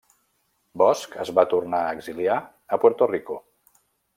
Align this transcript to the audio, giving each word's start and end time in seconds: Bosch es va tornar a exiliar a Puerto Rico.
Bosch 0.81 1.17
es 1.25 1.31
va 1.39 1.45
tornar 1.53 1.83
a 1.83 1.93
exiliar 1.99 2.41
a 2.77 2.81
Puerto 2.85 3.13
Rico. 3.15 3.39